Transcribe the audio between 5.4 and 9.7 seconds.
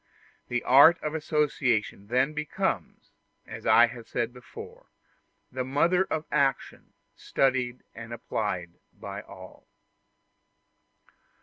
the mother of action, studied and applied by all.